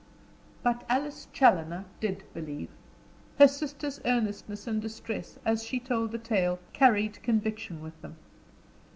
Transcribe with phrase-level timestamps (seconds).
[0.63, 2.69] But Alice Challoner did believe;
[3.37, 8.15] her sister's earnestness and distress, as she told the tale, carried conviction with them.